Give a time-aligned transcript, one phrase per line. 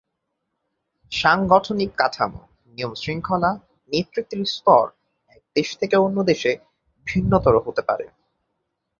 [1.11, 2.41] সাংগঠনিক কাঠামো,
[2.73, 3.51] নিয়ম-শৃঙ্খলা,
[3.91, 4.85] নেতৃত্বের স্তর
[5.29, 6.51] এক দেশ থেকে অন্য দেশে
[7.07, 8.05] ভিন্নতর হতে পারে।